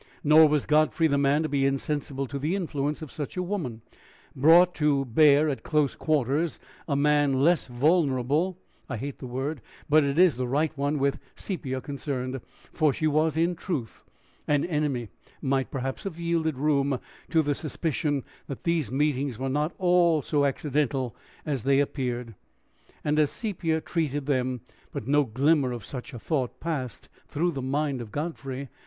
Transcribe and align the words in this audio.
Nor 0.23 0.47
was 0.49 0.65
Godfrey 0.65 1.05
the 1.05 1.19
man 1.19 1.43
to 1.43 1.49
be 1.49 1.63
insensible 1.63 2.25
to 2.25 2.39
the 2.39 2.55
influence 2.55 3.03
of 3.03 3.11
such 3.11 3.37
a 3.37 3.43
woman, 3.43 3.83
brought 4.35 4.73
to 4.73 5.05
bear 5.05 5.47
at 5.47 5.61
close 5.61 5.93
quarters. 5.93 6.57
A 6.87 6.95
man 6.95 7.33
less 7.43 7.67
vulnerable 7.67 8.57
I 8.89 8.97
hate 8.97 9.19
the 9.19 9.27
word, 9.27 9.61
but 9.87 10.03
it 10.03 10.17
is 10.17 10.37
the 10.37 10.47
right 10.47 10.75
one 10.75 10.97
with 10.97 11.19
Sepia 11.35 11.81
concerned, 11.81 12.41
for 12.73 12.91
she 12.91 13.05
was, 13.05 13.37
in 13.37 13.53
truth, 13.53 14.03
an 14.47 14.65
enemy 14.65 15.09
might 15.39 15.69
perhaps 15.69 16.03
have 16.05 16.17
yielded 16.19 16.57
room 16.57 16.99
to 17.29 17.43
the 17.43 17.53
suspicion 17.53 18.23
that 18.47 18.63
these 18.63 18.91
meetings 18.91 19.37
were 19.37 19.49
not 19.49 19.71
all 19.77 20.23
so 20.23 20.45
accidental 20.45 21.15
as 21.45 21.61
they 21.61 21.79
appeared, 21.79 22.33
and 23.03 23.19
as 23.19 23.29
Sepia 23.29 23.79
treated 23.81 24.25
them; 24.25 24.61
but 24.91 25.07
no 25.07 25.25
glimmer 25.25 25.71
of 25.71 25.85
such 25.85 26.11
a 26.11 26.17
thought 26.17 26.59
passed 26.59 27.07
through 27.27 27.51
the 27.51 27.61
mind 27.61 28.01
of 28.01 28.11
Godfrey. 28.11 28.67